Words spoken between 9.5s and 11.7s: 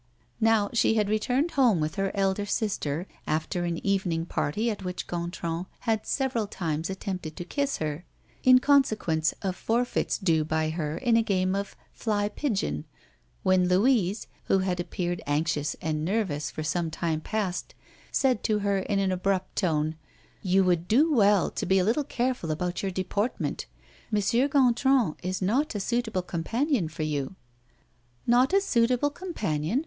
forfeits due by her in a game